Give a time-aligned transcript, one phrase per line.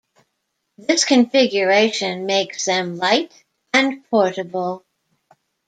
[0.79, 3.31] This configuration makes them light
[3.71, 4.83] and portable.